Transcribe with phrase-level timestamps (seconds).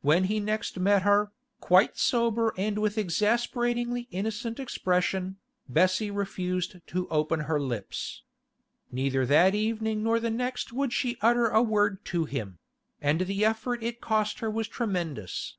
[0.00, 5.36] When he next met her, quite sober and with exasperatingly innocent expression,
[5.68, 8.22] Bessie refused to open her lips.
[8.90, 13.82] Neither that evening nor the next would she utter a word to him—and the effort
[13.82, 15.58] it cost her was tremendous.